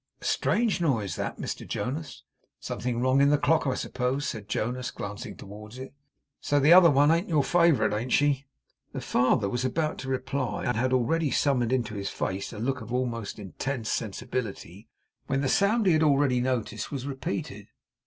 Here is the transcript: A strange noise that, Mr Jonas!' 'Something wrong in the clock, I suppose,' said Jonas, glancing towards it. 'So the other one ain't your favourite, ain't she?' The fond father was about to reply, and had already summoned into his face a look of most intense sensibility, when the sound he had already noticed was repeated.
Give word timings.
A 0.19 0.25
strange 0.25 0.81
noise 0.81 1.15
that, 1.17 1.37
Mr 1.37 1.63
Jonas!' 1.67 2.23
'Something 2.59 2.99
wrong 2.99 3.21
in 3.21 3.29
the 3.29 3.37
clock, 3.37 3.67
I 3.67 3.75
suppose,' 3.75 4.25
said 4.27 4.49
Jonas, 4.49 4.89
glancing 4.89 5.37
towards 5.37 5.77
it. 5.77 5.93
'So 6.39 6.59
the 6.59 6.73
other 6.73 6.89
one 6.89 7.11
ain't 7.11 7.29
your 7.29 7.43
favourite, 7.43 7.93
ain't 7.95 8.11
she?' 8.11 8.47
The 8.93 8.99
fond 9.01 9.33
father 9.41 9.47
was 9.49 9.63
about 9.63 9.99
to 9.99 10.09
reply, 10.09 10.63
and 10.65 10.75
had 10.75 10.91
already 10.91 11.29
summoned 11.29 11.71
into 11.71 11.93
his 11.93 12.09
face 12.09 12.51
a 12.51 12.57
look 12.57 12.81
of 12.81 12.89
most 12.89 13.37
intense 13.37 13.91
sensibility, 13.91 14.87
when 15.27 15.41
the 15.41 15.47
sound 15.47 15.85
he 15.85 15.93
had 15.93 16.01
already 16.01 16.41
noticed 16.41 16.91
was 16.91 17.05
repeated. 17.05 17.67